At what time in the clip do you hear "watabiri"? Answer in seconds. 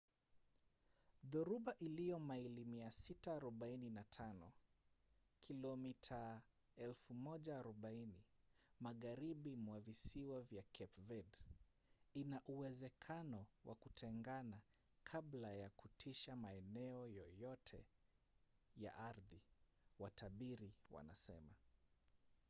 19.99-20.73